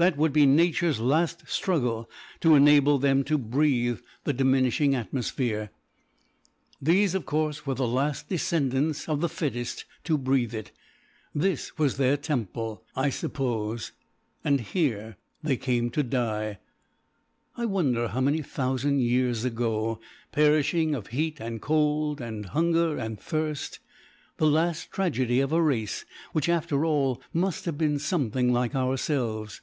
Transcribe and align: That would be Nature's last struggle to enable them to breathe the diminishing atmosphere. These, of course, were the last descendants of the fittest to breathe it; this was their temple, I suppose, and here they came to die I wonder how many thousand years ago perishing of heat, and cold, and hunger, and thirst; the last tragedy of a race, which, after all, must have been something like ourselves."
That 0.00 0.16
would 0.16 0.32
be 0.32 0.46
Nature's 0.46 1.00
last 1.00 1.48
struggle 1.48 2.08
to 2.38 2.54
enable 2.54 2.98
them 3.00 3.24
to 3.24 3.36
breathe 3.36 3.98
the 4.22 4.32
diminishing 4.32 4.94
atmosphere. 4.94 5.70
These, 6.80 7.16
of 7.16 7.26
course, 7.26 7.66
were 7.66 7.74
the 7.74 7.88
last 7.88 8.28
descendants 8.28 9.08
of 9.08 9.20
the 9.20 9.28
fittest 9.28 9.86
to 10.04 10.16
breathe 10.16 10.54
it; 10.54 10.70
this 11.34 11.76
was 11.78 11.96
their 11.96 12.16
temple, 12.16 12.84
I 12.94 13.10
suppose, 13.10 13.90
and 14.44 14.60
here 14.60 15.16
they 15.42 15.56
came 15.56 15.90
to 15.90 16.04
die 16.04 16.60
I 17.56 17.64
wonder 17.66 18.06
how 18.06 18.20
many 18.20 18.40
thousand 18.40 19.00
years 19.00 19.44
ago 19.44 19.98
perishing 20.30 20.94
of 20.94 21.08
heat, 21.08 21.40
and 21.40 21.60
cold, 21.60 22.20
and 22.20 22.46
hunger, 22.46 22.96
and 22.96 23.18
thirst; 23.18 23.80
the 24.36 24.46
last 24.46 24.92
tragedy 24.92 25.40
of 25.40 25.50
a 25.52 25.60
race, 25.60 26.04
which, 26.32 26.48
after 26.48 26.84
all, 26.84 27.20
must 27.32 27.64
have 27.64 27.76
been 27.76 27.98
something 27.98 28.52
like 28.52 28.76
ourselves." 28.76 29.60